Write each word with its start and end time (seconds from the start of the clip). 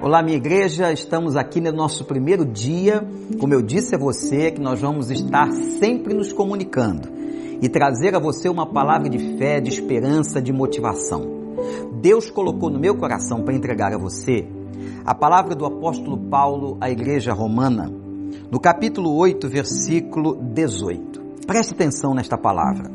Olá, 0.00 0.22
minha 0.22 0.36
igreja, 0.36 0.92
estamos 0.92 1.34
aqui 1.34 1.60
no 1.60 1.72
nosso 1.72 2.04
primeiro 2.04 2.44
dia. 2.44 3.04
Como 3.40 3.52
eu 3.52 3.60
disse 3.60 3.96
a 3.96 3.98
você, 3.98 4.52
que 4.52 4.60
nós 4.60 4.80
vamos 4.80 5.10
estar 5.10 5.50
sempre 5.50 6.14
nos 6.14 6.32
comunicando 6.32 7.08
e 7.60 7.68
trazer 7.68 8.14
a 8.14 8.20
você 8.20 8.48
uma 8.48 8.64
palavra 8.64 9.08
de 9.08 9.36
fé, 9.36 9.60
de 9.60 9.70
esperança, 9.70 10.40
de 10.40 10.52
motivação. 10.52 11.22
Deus 12.00 12.30
colocou 12.30 12.70
no 12.70 12.78
meu 12.78 12.96
coração 12.96 13.42
para 13.42 13.52
entregar 13.52 13.92
a 13.92 13.98
você 13.98 14.46
a 15.04 15.12
palavra 15.16 15.56
do 15.56 15.66
apóstolo 15.66 16.16
Paulo 16.16 16.78
à 16.80 16.88
igreja 16.88 17.32
romana, 17.32 17.92
no 18.52 18.60
capítulo 18.60 19.16
8, 19.16 19.48
versículo 19.48 20.36
18. 20.36 21.20
Preste 21.44 21.74
atenção 21.74 22.14
nesta 22.14 22.38
palavra. 22.38 22.88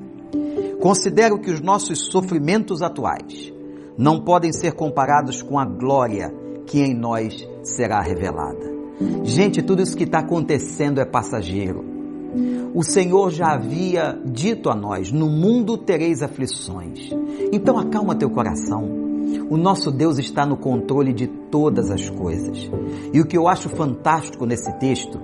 Considero 0.80 1.38
que 1.38 1.52
os 1.52 1.60
nossos 1.60 2.06
sofrimentos 2.06 2.82
atuais 2.82 3.52
não 3.98 4.22
podem 4.22 4.54
ser 4.54 4.72
comparados 4.72 5.42
com 5.42 5.60
a 5.60 5.66
glória 5.66 6.34
que 6.66 6.82
em 6.82 6.94
nós 6.94 7.48
será 7.64 8.02
revelada. 8.02 8.72
Gente, 9.24 9.62
tudo 9.62 9.82
isso 9.82 9.98
que 9.98 10.04
está 10.04 10.20
acontecendo 10.20 11.02
é 11.02 11.06
passageiro. 11.06 11.84
O 12.74 12.84
Senhor 12.84 13.30
já 13.30 13.54
havia 13.54 14.20
dito 14.26 14.70
a 14.70 14.76
nós: 14.76 15.12
no 15.12 15.30
mundo 15.30 15.78
tereis 15.78 16.24
aflições. 16.24 17.12
Então 17.52 17.78
acalma 17.78 18.16
teu 18.16 18.30
coração. 18.30 19.04
O 19.50 19.58
nosso 19.58 19.92
Deus 19.92 20.18
está 20.18 20.46
no 20.46 20.58
controle 20.58 21.14
de 21.14 21.28
todas 21.28 21.92
as 21.92 22.10
coisas. 22.10 22.70
E 23.14 23.20
o 23.20 23.26
que 23.26 23.38
eu 23.38 23.48
acho 23.48 23.70
fantástico 23.70 24.46
nesse 24.46 24.72
texto, 24.80 25.20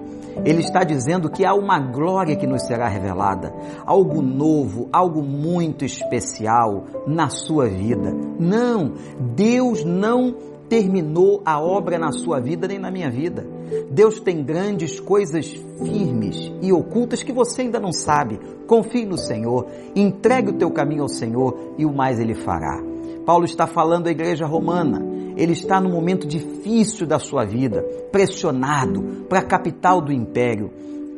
ele 0.46 0.62
está 0.62 0.84
dizendo 0.84 1.30
que 1.30 1.46
há 1.46 1.54
uma 1.54 1.80
glória 1.80 2.36
que 2.36 2.48
nos 2.48 2.64
será 2.64 2.88
revelada, 2.88 3.54
algo 3.86 4.22
novo, 4.22 4.88
algo 4.92 5.22
muito 5.22 5.86
especial 5.86 6.86
na 7.08 7.30
sua 7.30 7.68
vida. 7.68 8.14
Não, 8.40 8.94
Deus 9.36 9.84
não 9.84 10.36
terminou 10.70 11.42
a 11.44 11.60
obra 11.60 11.98
na 11.98 12.12
sua 12.12 12.40
vida 12.40 12.68
nem 12.68 12.78
na 12.78 12.92
minha 12.92 13.10
vida. 13.10 13.46
Deus 13.90 14.20
tem 14.20 14.44
grandes 14.44 15.00
coisas 15.00 15.48
firmes 15.48 16.52
e 16.62 16.72
ocultas 16.72 17.24
que 17.24 17.34
você 17.34 17.64
ainda 17.64 17.80
não 17.80 17.92
sabe. 17.92 18.40
Confie 18.68 19.06
no 19.06 19.18
Senhor, 19.18 19.66
entregue 19.96 20.52
o 20.52 20.58
teu 20.58 20.70
caminho 20.72 21.02
ao 21.02 21.10
Senhor 21.10 21.74
e 21.78 21.86
o 21.86 21.94
mais 21.94 22.20
Ele 22.20 22.36
fará. 22.36 22.82
Paulo 23.26 23.46
está 23.46 23.68
falando 23.68 24.08
à 24.08 24.12
igreja 24.12 24.46
romana. 24.46 25.06
Ele 25.36 25.54
está 25.54 25.80
no 25.80 25.90
momento 25.90 26.28
difícil 26.28 27.08
da 27.08 27.18
sua 27.18 27.46
vida, 27.46 27.82
pressionado 28.12 29.26
para 29.30 29.40
a 29.40 29.46
capital 29.46 30.02
do 30.02 30.12
império, 30.12 30.70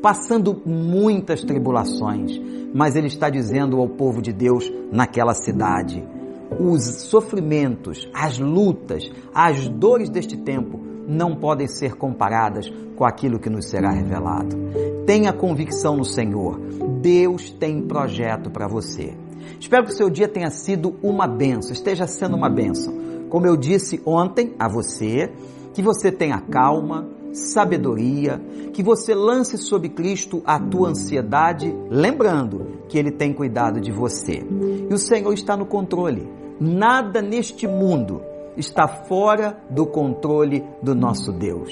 passando 0.02 0.62
muitas 0.66 1.44
tribulações, 1.44 2.40
mas 2.74 2.96
ele 2.96 3.08
está 3.08 3.30
dizendo 3.30 3.80
ao 3.80 3.88
povo 3.88 4.22
de 4.22 4.32
Deus 4.32 4.72
naquela 4.92 5.34
cidade: 5.34 6.04
os 6.60 6.84
sofrimentos, 7.04 8.10
as 8.14 8.38
lutas, 8.38 9.10
as 9.34 9.68
dores 9.68 10.10
deste 10.10 10.38
tempo 10.38 10.80
não 11.08 11.36
podem 11.36 11.68
ser 11.68 11.96
comparadas 11.96 12.72
com 12.96 13.06
aquilo 13.06 13.40
que 13.40 13.50
nos 13.50 13.68
será 13.68 13.92
revelado. 13.92 14.56
Tenha 15.06 15.34
convicção 15.34 15.98
no 15.98 16.06
Senhor. 16.06 16.60
Deus 17.02 17.50
tem 17.50 17.82
projeto 17.82 18.50
para 18.50 18.68
você. 18.68 19.14
Espero 19.60 19.86
que 19.86 19.92
o 19.92 19.96
seu 19.96 20.10
dia 20.10 20.28
tenha 20.28 20.50
sido 20.52 20.96
uma 21.02 21.28
benção, 21.28 21.72
esteja 21.72 22.06
sendo 22.08 22.36
uma 22.36 22.50
benção. 22.50 22.94
Como 23.30 23.48
eu 23.48 23.58
disse 23.58 24.02
ontem 24.06 24.54
a 24.60 24.68
você, 24.68 25.32
que 25.74 25.82
você 25.82 26.12
tenha 26.12 26.40
calma, 26.40 27.08
sabedoria, 27.34 28.42
que 28.74 28.84
você 28.84 29.14
lance 29.14 29.58
sobre 29.58 29.90
Cristo 29.90 30.42
a 30.46 30.60
tua 30.60 30.90
ansiedade, 30.90 31.74
lembrando 31.90 32.82
que 32.88 32.98
Ele 32.98 33.12
tem 33.12 33.34
cuidado 33.34 33.80
de 33.80 33.92
você. 33.92 34.44
E 34.90 34.94
o 34.94 34.98
Senhor 34.98 35.34
está 35.34 35.56
no 35.56 35.66
controle. 35.66 36.30
Nada 36.60 37.22
neste 37.22 37.68
mundo 37.68 38.22
está 38.58 38.88
fora 38.88 39.58
do 39.70 39.86
controle 39.86 40.64
do 40.82 40.94
nosso 40.94 41.32
Deus. 41.32 41.72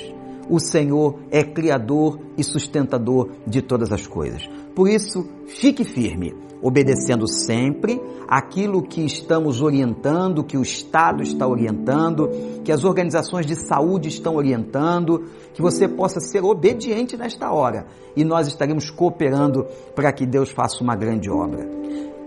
O 0.50 0.60
Senhor 0.60 1.20
é 1.30 1.44
criador 1.44 2.20
e 2.38 2.44
sustentador 2.44 3.30
de 3.46 3.62
todas 3.62 3.92
as 3.92 4.08
coisas. 4.08 4.50
Por 4.74 4.90
isso, 4.90 5.28
fique 5.46 5.84
firme, 5.84 6.34
obedecendo 6.62 7.28
sempre 7.28 7.99
aquilo 8.30 8.84
que 8.84 9.04
estamos 9.04 9.60
orientando, 9.60 10.44
que 10.44 10.56
o 10.56 10.62
Estado 10.62 11.24
está 11.24 11.48
orientando, 11.48 12.30
que 12.64 12.72
as 12.72 12.84
organizações 12.84 13.44
de 13.44 13.56
saúde 13.56 14.08
estão 14.08 14.36
orientando, 14.36 15.26
que 15.52 15.64
você 15.64 15.88
possa 15.88 16.20
ser 16.20 16.44
obediente 16.44 17.18
nesta 17.18 17.52
hora 17.52 17.88
e 18.16 18.24
nós 18.24 18.48
estaremos 18.48 18.92
cooperando 18.92 19.66
para 19.96 20.12
que 20.14 20.28
Deus 20.28 20.52
faça 20.52 20.84
uma 20.84 20.96
grande 20.96 21.28
obra. 21.28 21.68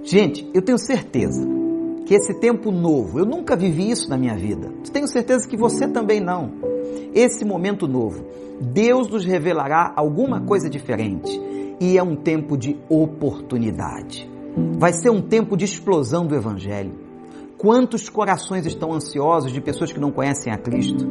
Gente, 0.02 0.50
eu 0.52 0.60
tenho 0.60 0.76
certeza 0.76 1.46
que 2.04 2.14
esse 2.14 2.34
tempo 2.34 2.72
novo, 2.72 3.20
eu 3.20 3.24
nunca 3.24 3.54
vivi 3.54 3.88
isso 3.88 4.10
na 4.10 4.18
minha 4.18 4.34
vida. 4.34 4.72
Tenho 4.92 5.06
certeza 5.06 5.48
que 5.48 5.56
você 5.56 5.86
também 5.86 6.20
não. 6.20 6.50
Esse 7.14 7.44
momento 7.44 7.86
novo, 7.86 8.24
Deus 8.60 9.08
nos 9.08 9.24
revelará 9.24 9.92
alguma 9.94 10.40
coisa 10.40 10.68
diferente 10.68 11.40
e 11.80 11.96
é 11.96 12.02
um 12.02 12.16
tempo 12.16 12.56
de 12.56 12.76
oportunidade. 12.88 14.31
Vai 14.82 14.92
ser 14.92 15.10
um 15.10 15.22
tempo 15.22 15.56
de 15.56 15.64
explosão 15.64 16.26
do 16.26 16.34
evangelho. 16.34 16.90
Quantos 17.56 18.08
corações 18.08 18.66
estão 18.66 18.92
ansiosos 18.92 19.52
de 19.52 19.60
pessoas 19.60 19.92
que 19.92 20.00
não 20.00 20.10
conhecem 20.10 20.52
a 20.52 20.58
Cristo? 20.58 21.06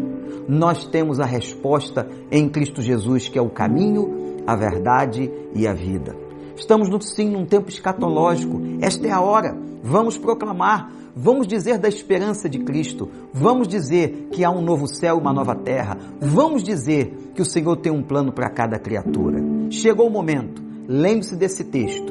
Nós 0.45 0.85
temos 0.85 1.21
a 1.21 1.25
resposta 1.25 2.05
em 2.29 2.49
Cristo 2.49 2.81
Jesus, 2.81 3.29
que 3.29 3.39
é 3.39 3.41
o 3.41 3.49
caminho, 3.49 4.43
a 4.45 4.57
verdade 4.57 5.31
e 5.55 5.65
a 5.65 5.73
vida. 5.73 6.13
Estamos 6.53 6.89
sim 7.05 7.29
num 7.29 7.45
tempo 7.45 7.69
escatológico. 7.69 8.61
Esta 8.81 9.07
é 9.07 9.11
a 9.11 9.21
hora. 9.21 9.57
Vamos 9.81 10.17
proclamar, 10.17 10.91
vamos 11.15 11.47
dizer 11.47 11.77
da 11.77 11.87
esperança 11.87 12.49
de 12.49 12.59
Cristo, 12.59 13.09
vamos 13.33 13.69
dizer 13.69 14.27
que 14.33 14.43
há 14.43 14.51
um 14.51 14.61
novo 14.61 14.85
céu 14.85 15.15
e 15.15 15.21
uma 15.21 15.31
nova 15.31 15.55
terra, 15.55 15.97
vamos 16.19 16.61
dizer 16.61 17.31
que 17.33 17.41
o 17.41 17.45
Senhor 17.45 17.77
tem 17.77 17.89
um 17.89 18.03
plano 18.03 18.33
para 18.33 18.49
cada 18.49 18.77
criatura. 18.77 19.41
Chegou 19.69 20.07
o 20.07 20.11
momento, 20.11 20.61
lembre-se 20.89 21.37
desse 21.37 21.63
texto. 21.63 22.10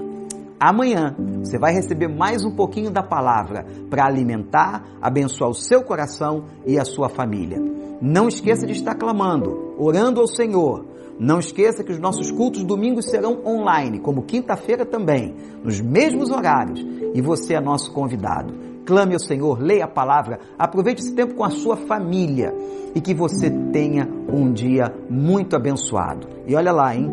Amanhã 0.60 1.16
você 1.42 1.58
vai 1.58 1.72
receber 1.72 2.08
mais 2.08 2.44
um 2.44 2.50
pouquinho 2.50 2.90
da 2.90 3.02
palavra 3.02 3.64
para 3.88 4.04
alimentar, 4.04 4.84
abençoar 5.00 5.50
o 5.50 5.54
seu 5.54 5.82
coração 5.82 6.44
e 6.66 6.78
a 6.78 6.84
sua 6.84 7.08
família. 7.08 7.58
Não 8.02 8.28
esqueça 8.28 8.66
de 8.66 8.74
estar 8.74 8.94
clamando, 8.94 9.74
orando 9.78 10.20
ao 10.20 10.26
Senhor 10.26 10.84
não 11.20 11.38
esqueça 11.38 11.84
que 11.84 11.92
os 11.92 11.98
nossos 11.98 12.30
cultos 12.30 12.64
domingos 12.64 13.10
serão 13.10 13.42
online, 13.44 14.00
como 14.00 14.22
quinta-feira 14.22 14.86
também, 14.86 15.34
nos 15.62 15.78
mesmos 15.78 16.30
horários, 16.30 16.80
e 17.12 17.20
você 17.20 17.52
é 17.52 17.60
nosso 17.60 17.92
convidado. 17.92 18.54
Clame 18.86 19.12
ao 19.12 19.20
Senhor, 19.20 19.60
leia 19.60 19.84
a 19.84 19.88
palavra, 19.88 20.40
aproveite 20.58 21.02
esse 21.02 21.14
tempo 21.14 21.34
com 21.34 21.44
a 21.44 21.50
sua 21.50 21.76
família 21.76 22.54
e 22.94 23.02
que 23.02 23.12
você 23.12 23.50
tenha 23.70 24.08
um 24.32 24.50
dia 24.50 24.94
muito 25.10 25.54
abençoado. 25.54 26.26
E 26.46 26.56
olha 26.56 26.72
lá, 26.72 26.96
hein? 26.96 27.06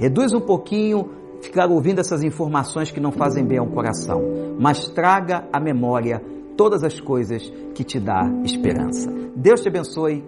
Reduz 0.00 0.32
um 0.32 0.40
pouquinho 0.40 1.10
ficar 1.44 1.70
ouvindo 1.70 2.00
essas 2.00 2.22
informações 2.22 2.90
que 2.90 3.00
não 3.00 3.12
fazem 3.12 3.44
bem 3.44 3.58
ao 3.58 3.66
coração, 3.66 4.20
mas 4.58 4.88
traga 4.88 5.46
à 5.52 5.60
memória 5.60 6.22
todas 6.56 6.82
as 6.82 7.00
coisas 7.00 7.52
que 7.74 7.84
te 7.84 8.00
dá 8.00 8.30
esperança. 8.44 9.12
Deus 9.36 9.60
te 9.60 9.68
abençoe 9.68 10.24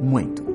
muito. 0.00 0.49